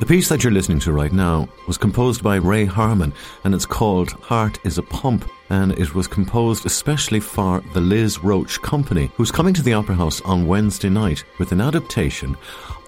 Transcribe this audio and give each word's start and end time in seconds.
The 0.00 0.06
piece 0.06 0.30
that 0.30 0.42
you're 0.42 0.50
listening 0.50 0.80
to 0.80 0.92
right 0.92 1.12
now 1.12 1.46
was 1.66 1.76
composed 1.76 2.22
by 2.22 2.36
Ray 2.36 2.64
Harman 2.64 3.12
and 3.44 3.54
it's 3.54 3.66
called 3.66 4.12
Heart 4.12 4.58
is 4.64 4.78
a 4.78 4.82
Pump 4.82 5.30
and 5.50 5.72
it 5.72 5.94
was 5.94 6.08
composed 6.08 6.64
especially 6.64 7.20
for 7.20 7.62
the 7.74 7.82
Liz 7.82 8.18
Roche 8.24 8.56
Company 8.56 9.12
who's 9.16 9.30
coming 9.30 9.52
to 9.52 9.62
the 9.62 9.74
Opera 9.74 9.96
House 9.96 10.22
on 10.22 10.46
Wednesday 10.46 10.88
night 10.88 11.24
with 11.38 11.52
an 11.52 11.60
adaptation 11.60 12.34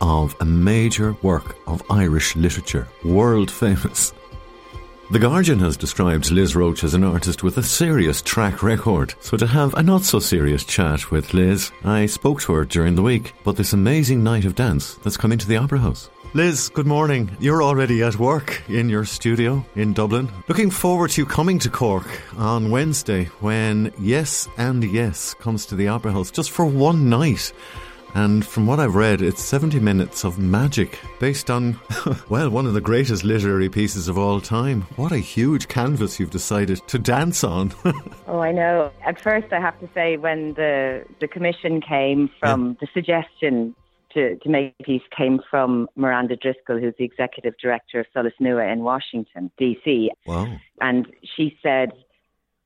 of 0.00 0.34
a 0.40 0.46
major 0.46 1.12
work 1.20 1.58
of 1.66 1.82
Irish 1.90 2.34
literature, 2.34 2.88
world 3.04 3.50
famous. 3.50 4.14
The 5.10 5.18
Guardian 5.18 5.58
has 5.58 5.76
described 5.76 6.30
Liz 6.30 6.56
Roche 6.56 6.82
as 6.82 6.94
an 6.94 7.04
artist 7.04 7.42
with 7.42 7.58
a 7.58 7.62
serious 7.62 8.22
track 8.22 8.62
record. 8.62 9.14
So 9.20 9.36
to 9.36 9.46
have 9.46 9.74
a 9.74 9.82
not 9.82 10.04
so 10.04 10.18
serious 10.18 10.64
chat 10.64 11.10
with 11.10 11.34
Liz, 11.34 11.72
I 11.84 12.06
spoke 12.06 12.40
to 12.40 12.54
her 12.54 12.64
during 12.64 12.94
the 12.94 13.02
week 13.02 13.34
about 13.42 13.56
this 13.56 13.74
amazing 13.74 14.24
night 14.24 14.46
of 14.46 14.54
dance 14.54 14.94
that's 14.94 15.18
coming 15.18 15.36
to 15.36 15.46
the 15.46 15.58
Opera 15.58 15.80
House. 15.80 16.08
Liz, 16.34 16.70
good 16.70 16.86
morning. 16.86 17.30
You're 17.40 17.62
already 17.62 18.02
at 18.02 18.16
work 18.16 18.62
in 18.66 18.88
your 18.88 19.04
studio 19.04 19.62
in 19.76 19.92
Dublin. 19.92 20.30
Looking 20.48 20.70
forward 20.70 21.10
to 21.10 21.20
you 21.20 21.26
coming 21.26 21.58
to 21.58 21.68
Cork 21.68 22.06
on 22.38 22.70
Wednesday 22.70 23.24
when 23.40 23.92
Yes 23.98 24.48
and 24.56 24.82
Yes 24.82 25.34
comes 25.34 25.66
to 25.66 25.74
the 25.74 25.88
Opera 25.88 26.12
House 26.12 26.30
just 26.30 26.50
for 26.50 26.64
one 26.64 27.10
night. 27.10 27.52
And 28.14 28.46
from 28.46 28.66
what 28.66 28.80
I've 28.80 28.94
read, 28.94 29.20
it's 29.20 29.42
70 29.42 29.78
minutes 29.80 30.24
of 30.24 30.38
magic 30.38 30.98
based 31.20 31.50
on, 31.50 31.78
well, 32.30 32.48
one 32.48 32.64
of 32.64 32.72
the 32.72 32.80
greatest 32.80 33.24
literary 33.24 33.68
pieces 33.68 34.08
of 34.08 34.16
all 34.16 34.40
time. 34.40 34.82
What 34.96 35.12
a 35.12 35.18
huge 35.18 35.68
canvas 35.68 36.18
you've 36.18 36.30
decided 36.30 36.80
to 36.88 36.98
dance 36.98 37.44
on. 37.44 37.74
Oh, 38.28 38.40
I 38.40 38.50
know. 38.50 38.90
At 39.04 39.20
first, 39.20 39.52
I 39.52 39.60
have 39.60 39.78
to 39.80 39.88
say, 39.92 40.16
when 40.16 40.54
the 40.54 41.04
the 41.20 41.28
commission 41.28 41.82
came 41.82 42.30
from 42.40 42.78
the 42.80 42.86
suggestion 42.94 43.74
to, 44.14 44.36
to 44.36 44.48
make 44.48 44.74
a 44.80 44.82
piece 44.82 45.02
came 45.16 45.40
from 45.50 45.88
Miranda 45.96 46.36
Driscoll, 46.36 46.78
who's 46.78 46.94
the 46.98 47.04
executive 47.04 47.54
director 47.60 48.00
of 48.00 48.06
Solas 48.14 48.32
Nua 48.40 48.72
in 48.72 48.80
Washington, 48.80 49.50
D.C. 49.58 50.10
wow. 50.26 50.48
And 50.80 51.06
she 51.36 51.58
said, 51.62 51.92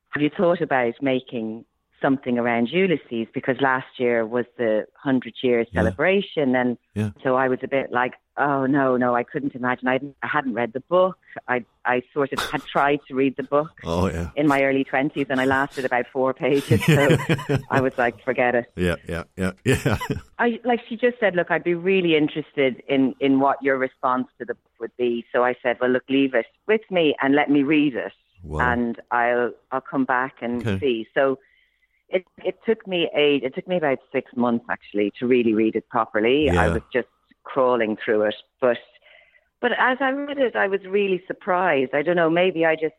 Have 0.09 0.21
you 0.23 0.29
thought 0.35 0.61
about 0.61 0.93
making 1.01 1.65
something 2.01 2.37
around 2.37 2.69
Ulysses? 2.69 3.27
Because 3.33 3.57
last 3.61 3.87
year 3.97 4.25
was 4.25 4.45
the 4.57 4.85
100 5.03 5.35
year 5.43 5.59
Yeah. 5.59 5.81
celebration. 5.81 6.55
And 6.55 6.77
Yeah. 6.95 7.11
so 7.23 7.35
I 7.35 7.47
was 7.47 7.59
a 7.63 7.67
bit 7.67 7.91
like, 7.91 8.13
Oh, 8.39 8.67
no, 8.67 8.97
no, 8.97 9.15
I 9.15 9.23
couldn't 9.23 9.55
imagine. 9.55 9.87
I, 9.87 9.93
hadn't- 9.93 10.15
I 10.21 10.27
hadn't 10.27 10.53
read 10.53 10.73
the 10.73 10.79
book. 10.81 11.17
I, 11.47 11.65
I 11.85 12.03
sort 12.13 12.33
of 12.33 12.39
had 12.51 12.61
tried 12.71 12.99
to 13.07 13.15
read 13.15 13.35
the 13.35 13.41
book 13.43 13.71
Oh, 13.83 14.07
yeah. 14.07 14.29
in 14.35 14.47
my 14.47 14.61
early 14.63 14.85
20s 14.85 15.25
and 15.29 15.41
I 15.41 15.45
lasted 15.45 15.85
about 15.85 16.05
four 16.13 16.33
pages. 16.35 16.79
So 16.85 17.17
I 17.71 17.81
was 17.81 17.93
like, 17.97 18.23
Forget 18.23 18.53
it. 18.53 18.71
Yeah, 18.75 18.97
yeah, 19.09 19.23
yeah, 19.37 19.51
yeah. 19.65 19.97
I 20.39 20.59
like 20.63 20.81
she 20.87 20.97
just 20.97 21.19
said, 21.19 21.35
look, 21.35 21.49
I'd 21.49 21.63
be 21.63 21.73
really 21.73 22.15
interested 22.15 22.83
in 22.87 23.15
in 23.19 23.39
what 23.39 23.57
your 23.63 23.77
response 23.77 24.27
to 24.37 24.45
the 24.45 24.53
book 24.53 24.71
would 24.79 24.95
be. 24.97 25.25
So 25.33 25.43
I 25.43 25.55
said, 25.63 25.77
well, 25.81 25.89
look, 25.89 26.03
leave 26.07 26.35
it 26.35 26.45
with 26.67 26.81
me 26.91 27.15
and 27.21 27.33
let 27.33 27.49
me 27.49 27.63
read 27.63 27.95
it, 27.95 28.13
Wow. 28.43 28.59
and 28.71 29.01
I'll 29.09 29.51
I'll 29.71 29.81
come 29.81 30.05
back 30.05 30.35
and 30.41 30.61
Okay. 30.61 30.79
see. 30.79 31.07
So 31.15 31.39
it 32.09 32.23
it 32.43 32.59
took 32.67 32.85
me 32.85 33.09
a 33.15 33.37
it 33.37 33.55
took 33.55 33.67
me 33.67 33.77
about 33.77 33.97
six 34.11 34.31
months 34.35 34.65
actually 34.69 35.11
to 35.19 35.25
really 35.25 35.53
read 35.55 35.75
it 35.75 35.89
properly. 35.89 36.45
Yeah. 36.45 36.61
I 36.61 36.67
was 36.69 36.83
just 36.93 37.07
crawling 37.53 37.97
through 38.03 38.23
it, 38.29 38.35
but 38.61 38.77
but 39.61 39.71
as 39.91 39.97
I 40.01 40.09
read 40.11 40.37
it, 40.37 40.55
I 40.55 40.67
was 40.67 40.81
really 40.87 41.19
surprised. 41.25 41.91
I 41.93 42.03
don't 42.03 42.15
know, 42.21 42.29
maybe 42.29 42.63
I 42.65 42.75
just 42.75 42.93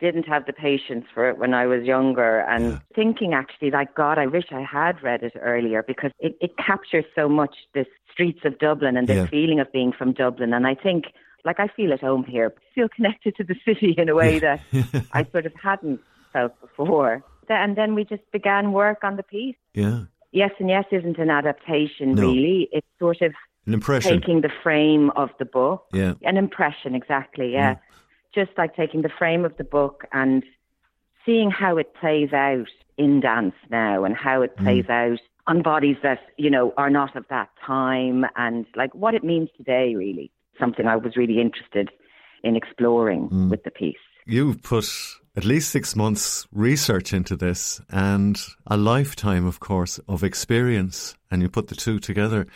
didn't 0.00 0.26
have 0.34 0.44
the 0.46 0.52
patience 0.52 1.06
for 1.14 1.28
it 1.30 1.38
when 1.38 1.54
I 1.54 1.66
was 1.66 1.82
younger 1.84 2.40
and 2.40 2.64
Yeah. 2.64 2.78
thinking 2.94 3.32
actually 3.32 3.70
like 3.70 3.94
God 3.94 4.18
I 4.18 4.26
wish 4.26 4.46
I 4.50 4.62
had 4.78 5.02
read 5.02 5.22
it 5.22 5.32
earlier 5.40 5.82
because 5.82 6.10
it, 6.18 6.32
it 6.40 6.52
captures 6.58 7.04
so 7.14 7.28
much 7.28 7.54
the 7.74 7.84
streets 8.12 8.40
of 8.44 8.58
Dublin 8.58 8.96
and 8.96 9.06
the 9.08 9.14
Yeah. 9.14 9.26
feeling 9.34 9.60
of 9.60 9.70
being 9.72 9.92
from 9.92 10.12
Dublin 10.12 10.52
and 10.52 10.66
I 10.66 10.74
think 10.74 11.04
like 11.44 11.60
I 11.60 11.68
feel 11.68 11.92
at 11.92 12.00
home 12.00 12.24
here 12.24 12.52
I 12.56 12.60
feel 12.74 12.88
connected 12.88 13.36
to 13.36 13.44
the 13.44 13.54
city 13.64 13.94
in 13.96 14.08
a 14.08 14.16
way 14.22 14.40
that 14.40 14.60
I 15.12 15.24
sort 15.32 15.46
of 15.46 15.52
hadn't 15.62 16.00
felt 16.32 16.52
before 16.60 17.22
and 17.48 17.76
then 17.76 17.94
we 17.94 18.04
just 18.04 18.26
began 18.32 18.72
work 18.72 19.00
on 19.04 19.14
the 19.16 19.22
piece 19.22 19.56
yeah. 19.74 20.00
Yes 20.32 20.50
and 20.58 20.68
Yes 20.68 20.86
isn't 20.98 21.18
an 21.18 21.30
adaptation 21.30 22.06
No. 22.16 22.22
really 22.22 22.68
it's 22.72 22.92
sort 22.98 23.22
of 23.22 23.32
An 23.66 23.74
impression. 23.74 24.20
taking 24.20 24.40
the 24.42 24.52
frame 24.62 25.10
of 25.16 25.30
the 25.38 25.44
book 25.44 25.86
Yeah. 25.92 26.14
an 26.22 26.36
impression, 26.36 26.94
exactly, 26.94 27.52
yeah. 27.52 27.76
Just 28.34 28.50
like 28.58 28.74
taking 28.74 29.02
the 29.02 29.08
frame 29.08 29.44
of 29.44 29.56
the 29.56 29.64
book 29.64 30.04
and 30.12 30.44
seeing 31.24 31.50
how 31.50 31.76
it 31.76 31.94
plays 31.94 32.32
out 32.32 32.68
in 32.98 33.20
dance 33.20 33.54
now 33.70 34.04
and 34.04 34.16
how 34.16 34.42
it 34.42 34.56
mm. 34.56 34.62
plays 34.62 34.88
out 34.88 35.20
on 35.46 35.62
bodies 35.62 35.96
that, 36.02 36.20
you 36.36 36.50
know, 36.50 36.72
are 36.76 36.90
not 36.90 37.16
of 37.16 37.24
that 37.30 37.48
time 37.64 38.24
and 38.36 38.66
like 38.76 38.94
what 38.94 39.14
it 39.14 39.24
means 39.24 39.48
today, 39.56 39.94
really. 39.94 40.30
Something 40.58 40.86
I 40.86 40.96
was 40.96 41.16
really 41.16 41.40
interested 41.40 41.90
in 42.42 42.56
exploring 42.56 43.28
mm. 43.28 43.50
with 43.50 43.64
the 43.64 43.70
piece. 43.70 43.96
You've 44.26 44.62
put 44.62 44.88
at 45.36 45.44
least 45.44 45.70
six 45.70 45.96
months 45.96 46.46
research 46.52 47.12
into 47.12 47.36
this 47.36 47.80
and 47.90 48.40
a 48.66 48.76
lifetime, 48.76 49.46
of 49.46 49.60
course, 49.60 49.98
of 50.08 50.22
experience, 50.22 51.16
and 51.30 51.42
you 51.42 51.48
put 51.48 51.68
the 51.68 51.74
two 51.74 51.98
together. 51.98 52.46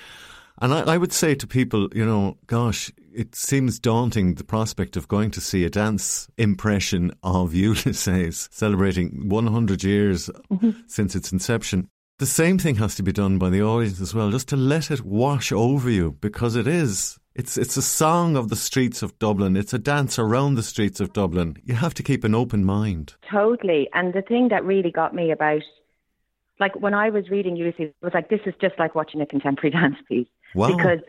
And 0.61 0.75
I, 0.75 0.95
I 0.95 0.97
would 0.97 1.13
say 1.13 1.35
to 1.35 1.47
people, 1.47 1.89
you 1.95 2.05
know, 2.05 2.37
gosh, 2.47 2.91
it 3.13 3.35
seems 3.35 3.79
daunting 3.79 4.35
the 4.35 4.45
prospect 4.45 4.97
of 4.97 5.09
going 5.09 5.31
to 5.33 5.41
see 5.41 5.65
a 5.65 5.71
dance 5.71 6.29
impression 6.37 7.13
of 7.23 7.55
Ulysses 7.55 8.49
celebrating 8.53 9.29
100 9.29 9.85
years 9.85 10.31
mm-hmm. 10.51 10.71
since 10.87 11.15
its 11.15 11.33
inception. 11.33 11.89
The 12.19 12.27
same 12.27 12.59
thing 12.59 12.77
has 12.77 12.97
to 12.97 13.05
be 13.05 13.13
done 13.13 13.39
by 13.39 13.51
the 13.51 13.63
audience 13.63 14.01
as 14.01 14.13
well, 14.13 14.31
just 14.31 14.49
to 14.49 14.57
let 14.57 14.91
it 14.91 15.05
wash 15.05 15.53
over 15.53 15.89
you 15.89 16.17
because 16.21 16.57
it 16.57 16.67
is. 16.67 17.19
It's 17.37 17.57
it's 17.57 17.77
a 17.77 17.83
song 17.83 18.37
of 18.37 18.49
the 18.49 18.57
streets 18.57 19.01
of 19.01 19.17
Dublin. 19.21 19.57
It's 19.57 19.73
a 19.73 19.79
dance 19.79 20.19
around 20.19 20.57
the 20.57 20.65
streets 20.65 20.99
of 20.99 21.13
Dublin. 21.13 21.57
You 21.65 21.75
have 21.75 21.95
to 21.95 22.03
keep 22.03 22.25
an 22.25 22.35
open 22.35 22.65
mind. 22.65 23.15
Totally. 23.31 23.89
And 23.95 24.13
the 24.13 24.23
thing 24.23 24.49
that 24.49 24.65
really 24.65 24.91
got 24.91 25.15
me 25.15 25.31
about, 25.31 25.63
like 26.59 26.75
when 26.81 26.95
I 26.95 27.11
was 27.11 27.31
reading 27.31 27.55
Ulysses, 27.55 27.91
it 27.91 27.95
was 28.03 28.15
like, 28.15 28.29
this 28.29 28.41
is 28.45 28.55
just 28.61 28.77
like 28.81 28.97
watching 28.97 29.21
a 29.21 29.27
contemporary 29.27 29.71
dance 29.81 29.99
piece. 30.09 30.27
Wow. 30.55 30.77
Because 30.77 31.01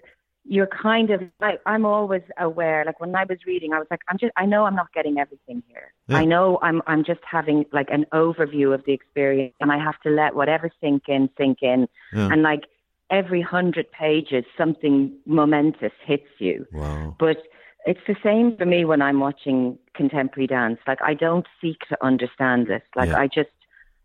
you're 0.45 0.67
kind 0.67 1.11
of, 1.11 1.21
like 1.39 1.59
I'm 1.65 1.85
always 1.85 2.23
aware, 2.39 2.83
like 2.85 2.99
when 2.99 3.15
I 3.15 3.23
was 3.23 3.37
reading, 3.45 3.73
I 3.73 3.79
was 3.79 3.87
like, 3.91 4.01
I'm 4.09 4.17
just, 4.17 4.31
I 4.35 4.45
know 4.45 4.65
I'm 4.65 4.75
not 4.75 4.91
getting 4.93 5.19
everything 5.19 5.61
here. 5.67 5.93
Yeah. 6.07 6.17
I 6.17 6.25
know 6.25 6.57
I'm, 6.61 6.81
I'm 6.87 7.03
just 7.03 7.19
having 7.29 7.65
like 7.71 7.89
an 7.91 8.05
overview 8.13 8.73
of 8.73 8.83
the 8.85 8.93
experience 8.93 9.53
and 9.59 9.71
I 9.71 9.77
have 9.77 9.99
to 10.01 10.09
let 10.09 10.35
whatever 10.35 10.71
sink 10.81 11.03
in, 11.07 11.29
sink 11.37 11.59
in. 11.61 11.87
Yeah. 12.13 12.29
And 12.31 12.41
like 12.41 12.63
every 13.11 13.41
hundred 13.41 13.91
pages, 13.91 14.45
something 14.57 15.13
momentous 15.25 15.93
hits 16.05 16.29
you. 16.39 16.65
Wow. 16.71 17.15
But 17.19 17.37
it's 17.85 18.01
the 18.07 18.15
same 18.23 18.57
for 18.57 18.65
me 18.65 18.85
when 18.85 19.01
I'm 19.01 19.19
watching 19.19 19.77
contemporary 19.93 20.47
dance. 20.47 20.79
Like 20.87 21.01
I 21.01 21.13
don't 21.13 21.47
seek 21.61 21.79
to 21.89 21.97
understand 22.03 22.67
this. 22.67 22.81
Like 22.95 23.09
Yeah. 23.09 23.19
I 23.19 23.27
just 23.27 23.49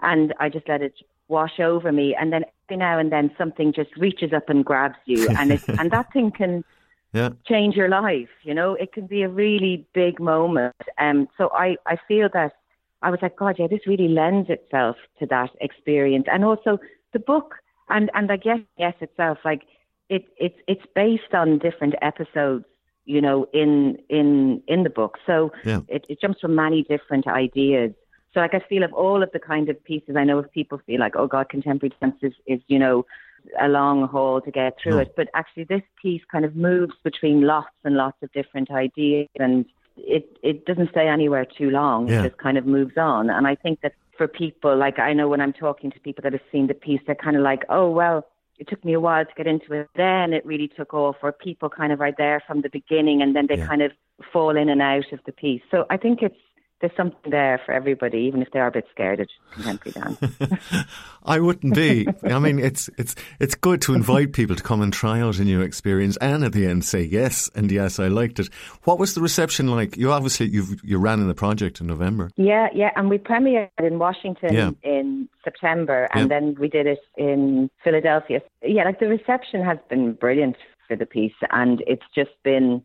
and 0.00 0.34
I 0.40 0.48
just 0.48 0.68
let 0.68 0.82
it 0.82 0.94
wash 1.28 1.58
over 1.58 1.90
me 1.90 2.14
and 2.18 2.32
then 2.32 2.44
now 2.70 2.98
and 2.98 3.12
then 3.12 3.30
something 3.36 3.72
just 3.72 3.96
reaches 3.96 4.32
up 4.32 4.48
and 4.48 4.64
grabs 4.64 4.98
you, 5.06 5.28
and 5.38 5.52
it, 5.52 5.60
and 5.78 5.90
that 5.90 6.12
thing 6.12 6.30
can 6.30 6.64
Yeah. 7.12 7.30
change 7.46 7.76
your 7.76 7.88
life. 7.88 8.30
You 8.42 8.54
know, 8.54 8.74
it 8.74 8.92
can 8.92 9.06
be 9.06 9.22
a 9.22 9.28
really 9.28 9.86
big 9.94 10.18
moment. 10.18 10.74
Um, 10.98 11.28
so 11.38 11.50
I, 11.54 11.76
I 11.86 11.96
feel 12.08 12.28
that 12.32 12.52
I 13.02 13.10
was 13.10 13.20
like, 13.22 13.36
God, 13.36 13.56
yeah, 13.58 13.68
this 13.68 13.86
really 13.86 14.08
lends 14.08 14.48
itself 14.50 14.96
to 15.18 15.26
that 15.26 15.50
experience, 15.60 16.26
and 16.30 16.44
also 16.44 16.78
the 17.12 17.18
book, 17.18 17.54
and 17.88 18.10
and 18.14 18.32
I 18.32 18.36
guess 18.36 18.58
yes 18.78 18.94
itself, 19.00 19.38
like 19.44 19.62
it, 20.08 20.24
it's 20.38 20.58
it's 20.66 20.86
based 20.94 21.34
on 21.34 21.58
different 21.58 21.94
episodes. 22.02 22.64
You 23.04 23.20
know, 23.20 23.46
in 23.52 23.98
in 24.08 24.62
in 24.66 24.82
the 24.82 24.90
book, 24.90 25.18
so 25.26 25.52
Yeah. 25.64 25.80
it, 25.88 26.06
it 26.08 26.20
jumps 26.20 26.40
from 26.40 26.54
many 26.54 26.82
different 26.82 27.26
ideas. 27.26 27.92
So, 28.34 28.40
like, 28.40 28.52
I 28.54 28.58
feel 28.68 28.82
of 28.82 28.92
all 28.92 29.22
of 29.22 29.30
the 29.32 29.38
kind 29.38 29.68
of 29.68 29.82
pieces, 29.84 30.16
I 30.16 30.24
know 30.24 30.40
if 30.40 30.50
people 30.50 30.80
feel 30.86 30.98
like, 30.98 31.14
oh 31.16 31.28
God, 31.28 31.48
contemporary 31.48 31.94
dance 32.00 32.16
is, 32.20 32.32
is 32.46 32.60
you 32.66 32.80
know, 32.80 33.06
a 33.60 33.68
long 33.68 34.08
haul 34.08 34.40
to 34.40 34.50
get 34.50 34.76
through 34.82 34.94
No. 34.96 34.98
it. 34.98 35.14
But 35.16 35.28
actually, 35.34 35.64
this 35.64 35.82
piece 36.02 36.22
kind 36.32 36.44
of 36.44 36.56
moves 36.56 36.94
between 37.04 37.42
lots 37.42 37.68
and 37.84 37.94
lots 37.96 38.16
of 38.22 38.32
different 38.32 38.70
ideas, 38.70 39.28
and 39.38 39.64
it 39.96 40.36
it 40.42 40.66
doesn't 40.66 40.90
stay 40.90 41.06
anywhere 41.06 41.44
too 41.44 41.70
long. 41.70 42.08
Yeah. 42.08 42.20
It 42.24 42.28
just 42.30 42.38
kind 42.38 42.58
of 42.58 42.66
moves 42.66 42.96
on. 42.96 43.30
And 43.30 43.46
I 43.46 43.54
think 43.54 43.80
that 43.82 43.92
for 44.18 44.26
people, 44.26 44.76
like 44.76 44.98
I 44.98 45.12
know 45.12 45.28
when 45.28 45.40
I'm 45.40 45.52
talking 45.52 45.90
to 45.92 46.00
people 46.00 46.22
that 46.22 46.32
have 46.32 46.42
seen 46.50 46.66
the 46.66 46.74
piece, 46.74 47.00
they're 47.06 47.14
kind 47.14 47.36
of 47.36 47.42
like, 47.42 47.62
oh 47.68 47.88
well, 47.90 48.26
it 48.58 48.66
took 48.68 48.84
me 48.84 48.94
a 48.94 49.00
while 49.00 49.24
to 49.24 49.30
get 49.36 49.46
into 49.46 49.72
it. 49.74 49.88
Then 49.94 50.32
it 50.32 50.44
really 50.44 50.68
took 50.68 50.92
off. 50.94 51.16
Or 51.22 51.30
people 51.30 51.68
kind 51.68 51.92
of 51.92 52.00
are 52.00 52.12
there 52.16 52.42
from 52.46 52.62
the 52.62 52.70
beginning, 52.70 53.22
and 53.22 53.36
then 53.36 53.46
they 53.46 53.58
Yeah. 53.58 53.66
kind 53.68 53.82
of 53.82 53.92
fall 54.32 54.56
in 54.56 54.68
and 54.68 54.82
out 54.82 55.12
of 55.12 55.20
the 55.26 55.32
piece. 55.32 55.62
So 55.70 55.86
I 55.90 55.96
think 55.96 56.22
it's 56.22 56.34
there's 56.84 56.96
something 56.98 57.30
there 57.30 57.58
for 57.64 57.72
everybody, 57.72 58.18
even 58.18 58.42
if 58.42 58.50
they 58.52 58.58
are 58.58 58.66
a 58.66 58.70
bit 58.70 58.84
scared 58.92 59.18
of 59.20 59.28
contemporary 59.52 59.92
dance. 60.18 60.52
I 61.24 61.40
wouldn't 61.40 61.74
be. 61.74 62.06
I 62.24 62.38
mean, 62.38 62.58
it's 62.58 62.90
it's 62.98 63.14
it's 63.40 63.54
good 63.54 63.80
to 63.82 63.94
invite 63.94 64.34
people 64.34 64.54
to 64.54 64.62
come 64.62 64.82
and 64.82 64.92
try 64.92 65.20
out 65.22 65.38
a 65.38 65.44
new 65.44 65.62
experience, 65.62 66.18
and 66.18 66.44
at 66.44 66.52
the 66.52 66.66
end 66.66 66.84
say 66.84 67.00
yes 67.00 67.48
and 67.54 67.72
yes, 67.72 67.98
I 67.98 68.08
liked 68.08 68.38
it. 68.38 68.50
What 68.82 68.98
was 68.98 69.14
the 69.14 69.22
reception 69.22 69.68
like? 69.68 69.96
You 69.96 70.12
obviously 70.12 70.48
you 70.48 70.64
you 70.82 70.98
ran 70.98 71.20
in 71.20 71.28
the 71.28 71.34
project 71.34 71.80
in 71.80 71.86
November. 71.86 72.30
Yeah, 72.36 72.68
yeah, 72.74 72.90
and 72.96 73.08
we 73.08 73.16
premiered 73.16 73.70
in 73.78 73.98
Washington 73.98 74.52
Yeah. 74.52 74.70
in 74.82 75.30
September, 75.42 76.08
and 76.12 76.30
Yeah. 76.30 76.38
then 76.40 76.56
we 76.60 76.68
did 76.68 76.86
it 76.86 77.00
in 77.16 77.70
Philadelphia. 77.82 78.40
Yeah, 78.62 78.84
like 78.84 79.00
the 79.00 79.08
reception 79.08 79.62
has 79.64 79.78
been 79.88 80.12
brilliant 80.12 80.56
for 80.86 80.96
the 80.96 81.06
piece, 81.06 81.32
and 81.50 81.82
it's 81.86 82.04
just 82.14 82.32
been 82.42 82.82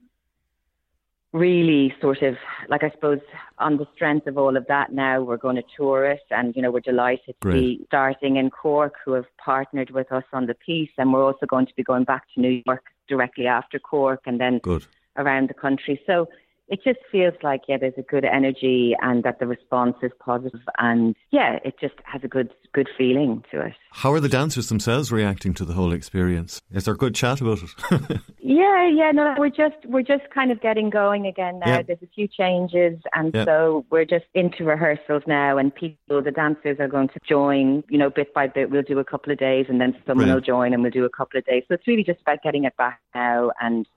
really 1.32 1.94
sort 2.02 2.22
of 2.24 2.36
like 2.70 2.84
I 2.84 2.90
suppose 2.92 3.20
on 3.60 3.78
the 3.78 3.86
strength 3.96 4.28
of 4.28 4.38
all 4.38 4.58
of 4.58 4.66
that. 4.68 4.92
Now 4.92 5.22
we're 5.22 5.38
going 5.38 5.58
to 5.58 5.64
tour 5.76 6.06
it, 6.06 6.22
and 6.32 6.56
you 6.56 6.62
know 6.62 6.72
we're 6.72 6.80
delighted 6.80 7.36
to 7.42 7.52
be 7.52 7.84
starting 7.88 8.38
in 8.38 8.50
Cork, 8.50 8.96
who 9.06 9.14
have 9.14 9.26
partnered 9.44 9.92
with 9.92 10.12
us 10.12 10.24
on 10.34 10.48
the 10.48 10.56
piece, 10.56 10.92
and 10.98 11.14
we're 11.14 11.24
also 11.24 11.46
going 11.46 11.68
to 11.68 11.76
be 11.76 11.84
going 11.84 12.04
back 12.04 12.24
to 12.34 12.42
New 12.42 12.62
York 12.66 12.84
directly 13.08 13.48
after 13.48 13.80
Cork, 13.80 14.22
and 14.26 14.40
then 14.40 14.60
Good. 14.60 14.86
around 15.18 15.50
the 15.50 15.54
country. 15.54 16.02
So 16.08 16.28
it 16.70 16.82
just 16.84 17.00
feels 17.12 17.34
like 17.44 17.62
yeah, 17.68 17.78
there's 17.78 17.94
a 17.98 18.02
good 18.04 18.26
energy 18.26 18.96
and 19.02 19.24
that 19.24 19.40
the 19.40 19.48
response 19.48 19.96
is 20.02 20.12
positive, 20.20 20.62
and 20.78 21.16
yeah, 21.32 21.60
it 21.66 21.76
just 21.80 21.96
has 22.04 22.24
a 22.24 22.28
good 22.28 22.52
good 22.74 22.88
feeling 22.98 23.44
to 23.52 23.62
it. 23.62 23.74
How 23.92 24.14
are 24.14 24.20
the 24.20 24.30
dancers 24.30 24.70
themselves 24.70 25.12
reacting 25.12 25.54
to 25.56 25.66
the 25.66 25.74
whole 25.74 25.92
experience? 25.92 26.62
Is 26.72 26.86
there 26.86 26.96
good 26.96 27.16
chat 27.16 27.42
about 27.42 27.60
it? 27.64 28.22
Yeah, 28.42 28.90
yeah, 28.90 29.12
no, 29.12 29.36
we're 29.38 29.50
just 29.50 29.76
we're 29.86 30.02
just 30.02 30.24
kind 30.34 30.52
of 30.52 30.60
getting 30.60 30.90
going 30.90 31.28
again 31.28 31.60
now. 31.60 31.68
Yeah. 31.68 31.82
There's 31.84 32.02
a 32.02 32.08
few 32.08 32.28
changes, 32.28 32.98
and 33.14 33.32
Yeah. 33.34 33.46
so 33.46 33.86
we're 33.92 34.06
just 34.06 34.26
into 34.34 34.64
rehearsals 34.64 35.22
now. 35.28 35.60
And 35.60 35.74
people, 35.74 36.24
the 36.24 36.32
dancers 36.32 36.78
are 36.80 36.88
going 36.88 37.10
to 37.10 37.20
join, 37.28 37.84
you 37.90 37.98
know, 38.00 38.10
bit 38.10 38.34
by 38.34 38.48
bit. 38.48 38.72
We'll 38.72 38.82
do 38.82 38.98
a 38.98 39.04
couple 39.04 39.32
of 39.32 39.38
days, 39.38 39.68
and 39.70 39.80
then 39.80 39.94
someone 40.08 40.26
Brilliant. 40.26 40.36
will 40.36 40.42
join, 40.46 40.74
and 40.74 40.82
we'll 40.82 40.92
do 40.92 41.06
a 41.06 41.10
couple 41.10 41.38
of 41.38 41.46
days. 41.46 41.64
So 41.68 41.76
it's 41.76 41.86
really 41.88 42.04
just 42.04 42.22
about 42.22 42.42
getting 42.42 42.64
it 42.64 42.76
back 42.76 43.00
now. 43.14 43.52
And 43.62 43.88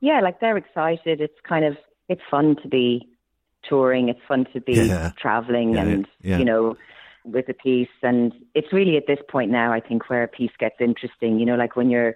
yeah, 0.00 0.20
like 0.20 0.40
they're 0.40 0.58
excited. 0.58 1.22
It's 1.22 1.40
kind 1.48 1.64
of 1.64 1.78
it's 2.08 2.22
fun 2.30 2.56
to 2.62 2.68
be 2.68 3.08
touring. 3.68 4.08
It's 4.08 4.20
fun 4.28 4.46
to 4.52 4.60
be 4.60 4.72
Yeah. 4.88 5.12
traveling, 5.18 5.74
Yeah, 5.74 5.82
and 5.82 6.06
yeah, 6.22 6.38
you 6.38 6.44
know. 6.44 6.76
With 7.28 7.48
a 7.48 7.54
piece, 7.54 7.88
and 8.04 8.32
it's 8.54 8.72
really 8.72 8.96
at 8.96 9.08
this 9.08 9.18
point 9.28 9.50
now, 9.50 9.72
I 9.72 9.80
think, 9.80 10.08
where 10.08 10.22
a 10.22 10.28
piece 10.28 10.52
gets 10.60 10.76
interesting. 10.80 11.40
You 11.40 11.46
know, 11.46 11.56
like 11.56 11.74
when 11.74 11.90
you're 11.90 12.14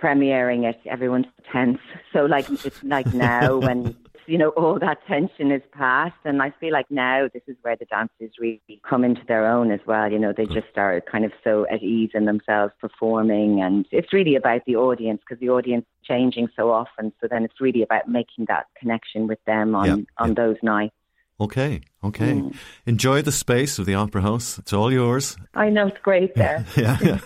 premiering 0.00 0.64
it, 0.66 0.80
everyone's 0.86 1.26
tense. 1.52 1.78
So 2.14 2.20
like 2.24 2.46
it's 2.64 2.82
like 2.82 3.12
now 3.12 3.58
when 3.58 3.94
you 4.28 4.36
know 4.38 4.50
all 4.50 4.78
that 4.78 4.98
tension 5.06 5.50
is 5.50 5.62
past, 5.72 6.14
and 6.24 6.42
I 6.42 6.52
feel 6.60 6.72
like 6.72 6.90
now 6.90 7.28
this 7.32 7.42
is 7.46 7.56
where 7.62 7.76
the 7.76 7.86
dancers 7.86 8.32
really 8.38 8.60
come 8.88 9.02
into 9.02 9.22
their 9.26 9.46
own 9.50 9.70
as 9.72 9.80
well. 9.86 10.10
You 10.12 10.18
know, 10.18 10.32
they 10.36 10.46
just 10.46 10.76
are 10.76 11.00
kind 11.00 11.24
of 11.24 11.32
so 11.42 11.66
at 11.70 11.82
ease 11.82 12.10
in 12.14 12.26
themselves 12.26 12.74
performing, 12.80 13.62
and 13.62 13.86
it's 13.90 14.12
really 14.12 14.36
about 14.36 14.62
the 14.66 14.76
audience 14.76 15.20
because 15.26 15.40
the 15.40 15.48
audience 15.48 15.84
is 15.84 16.06
changing 16.06 16.48
so 16.54 16.70
often. 16.70 17.12
So 17.20 17.26
then 17.28 17.44
it's 17.44 17.60
really 17.60 17.82
about 17.82 18.08
making 18.08 18.44
that 18.48 18.66
connection 18.78 19.26
with 19.26 19.42
them 19.46 19.74
on 19.74 19.86
Yeah, 19.86 19.96
on 20.18 20.28
yeah. 20.28 20.34
those 20.34 20.56
nights. 20.62 20.94
okay, 21.40 21.80
okay. 22.04 22.34
Mm. 22.34 22.56
Enjoy 22.86 23.22
the 23.22 23.32
space 23.32 23.78
of 23.78 23.86
the 23.86 23.94
Opera 23.94 24.22
House. 24.22 24.58
It's 24.58 24.72
all 24.72 24.92
yours. 24.92 25.36
I 25.54 25.68
know 25.70 25.88
it's 25.88 26.00
great 26.02 26.34
there. 26.34 26.64
Yeah. 26.78 27.18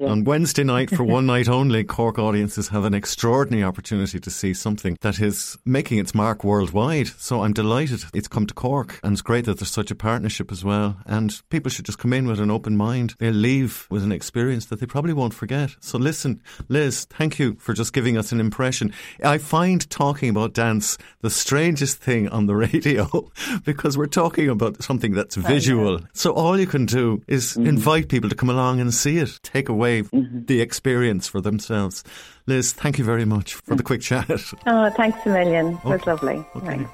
On 0.00 0.24
Wednesday 0.24 0.62
night, 0.62 0.90
for 0.90 1.04
one 1.04 1.26
night 1.26 1.48
only, 1.48 1.84
Cork 1.84 2.18
audiences 2.18 2.68
have 2.68 2.84
an 2.84 2.94
extraordinary 2.94 3.64
opportunity 3.64 4.20
to 4.20 4.30
see 4.30 4.54
something 4.54 4.96
that 5.00 5.20
is 5.20 5.58
making 5.64 5.98
its 5.98 6.14
mark 6.14 6.44
worldwide. 6.44 7.08
So 7.18 7.42
I'm 7.42 7.52
delighted 7.52 8.04
it's 8.14 8.28
come 8.28 8.46
to 8.46 8.54
Cork, 8.54 9.00
and 9.02 9.12
it's 9.12 9.22
great 9.22 9.46
that 9.46 9.58
there's 9.58 9.70
such 9.70 9.90
a 9.90 9.94
partnership 9.94 10.52
as 10.52 10.64
well. 10.64 10.96
And 11.06 11.40
people 11.50 11.70
should 11.70 11.86
just 11.86 11.98
come 11.98 12.12
in 12.12 12.26
with 12.26 12.40
an 12.40 12.50
open 12.50 12.76
mind. 12.76 13.14
They'll 13.18 13.32
leave 13.32 13.86
with 13.90 14.02
an 14.02 14.12
experience 14.12 14.66
that 14.66 14.80
they 14.80 14.86
probably 14.86 15.12
won't 15.12 15.34
forget. 15.34 15.70
So 15.80 15.98
listen, 15.98 16.42
Liz, 16.68 17.06
thank 17.06 17.38
you 17.38 17.56
for 17.58 17.72
just 17.72 17.92
giving 17.92 18.16
us 18.16 18.32
an 18.32 18.40
impression. 18.40 18.92
I 19.24 19.38
find 19.38 19.88
talking 19.90 20.28
about 20.28 20.52
dance 20.54 20.98
the 21.20 21.30
strangest 21.30 21.98
thing 21.98 22.28
on 22.28 22.46
the 22.46 22.56
radio 22.66 23.30
because 23.64 23.96
we're 23.96 24.06
talking 24.10 24.48
about 24.48 24.82
something 24.82 25.12
that's 25.12 25.36
visual. 25.36 26.00
So 26.12 26.32
all 26.32 26.58
you 26.58 26.66
can 26.66 26.86
do 26.86 27.22
is 27.26 27.54
mm. 27.54 27.66
invite 27.66 28.08
people 28.08 28.28
to 28.28 28.36
come 28.36 28.50
along 28.50 28.80
and 28.80 28.92
see 28.92 29.18
it, 29.18 29.40
take 29.42 29.68
away 29.68 30.02
mm-hmm. 30.02 30.44
the 30.44 30.60
experience 30.60 31.28
for 31.28 31.40
themselves. 31.40 32.04
Liz, 32.46 32.72
thank 32.72 32.98
you 32.98 33.04
very 33.04 33.24
much 33.24 33.54
for 33.54 33.74
the 33.74 33.82
quick 33.82 34.00
chat. 34.00 34.28
Oh, 34.66 34.90
thanks 34.90 35.18
a 35.24 35.30
million. 35.30 35.74
It 35.74 35.84
was 35.84 36.00
Okay. 36.00 36.10
lovely. 36.10 36.44
Okay. 36.56 36.66
Thanks. 36.66 36.90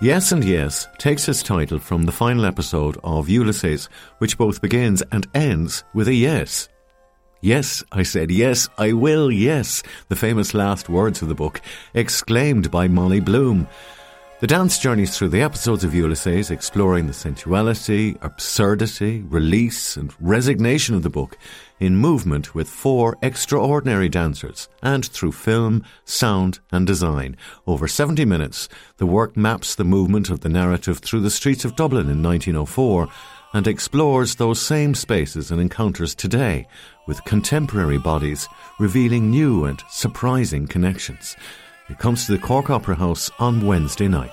Yes 0.00 0.30
and 0.30 0.44
Yes 0.44 0.86
takes 0.98 1.26
its 1.26 1.42
title 1.42 1.78
from 1.78 2.04
the 2.04 2.12
final 2.12 2.44
episode 2.44 2.98
of 3.02 3.30
Ulysses, 3.30 3.88
which 4.18 4.36
both 4.36 4.60
begins 4.60 5.02
and 5.10 5.26
ends 5.34 5.84
with 5.94 6.08
a 6.08 6.14
yes. 6.14 6.68
Yes, 7.46 7.84
I 7.92 8.02
said, 8.02 8.32
yes, 8.32 8.68
I 8.76 8.92
will, 8.92 9.30
yes, 9.30 9.84
the 10.08 10.16
famous 10.16 10.52
last 10.52 10.88
words 10.88 11.22
of 11.22 11.28
the 11.28 11.34
book, 11.36 11.60
exclaimed 11.94 12.72
by 12.72 12.88
Molly 12.88 13.20
Bloom. 13.20 13.68
The 14.40 14.48
dance 14.48 14.80
journeys 14.80 15.16
through 15.16 15.28
the 15.28 15.42
episodes 15.42 15.84
of 15.84 15.94
Ulysses, 15.94 16.50
exploring 16.50 17.06
the 17.06 17.12
sensuality, 17.12 18.16
absurdity, 18.20 19.22
release, 19.22 19.96
and 19.96 20.12
resignation 20.18 20.96
of 20.96 21.04
the 21.04 21.08
book 21.08 21.38
in 21.78 21.94
movement 21.94 22.52
with 22.52 22.68
four 22.68 23.16
extraordinary 23.22 24.08
dancers, 24.08 24.68
and 24.82 25.06
through 25.06 25.30
film, 25.30 25.84
sound, 26.04 26.58
and 26.72 26.84
design. 26.84 27.36
Over 27.64 27.86
70 27.86 28.24
minutes, 28.24 28.68
the 28.96 29.06
work 29.06 29.36
maps 29.36 29.76
the 29.76 29.84
movement 29.84 30.30
of 30.30 30.40
the 30.40 30.48
narrative 30.48 30.98
through 30.98 31.20
the 31.20 31.30
streets 31.30 31.64
of 31.64 31.76
Dublin 31.76 32.10
in 32.10 32.24
1904 32.24 33.08
and 33.52 33.66
explores 33.66 34.34
those 34.34 34.60
same 34.60 34.94
spaces 34.94 35.50
and 35.50 35.60
encounters 35.60 36.14
today 36.14 36.66
with 37.06 37.24
contemporary 37.24 37.98
bodies, 37.98 38.48
revealing 38.78 39.30
new 39.30 39.64
and 39.64 39.82
surprising 39.88 40.66
connections. 40.66 41.36
It 41.88 41.98
comes 41.98 42.26
to 42.26 42.32
the 42.32 42.38
Cork 42.38 42.70
Opera 42.70 42.96
House 42.96 43.30
on 43.38 43.66
Wednesday 43.66 44.08
night. 44.08 44.32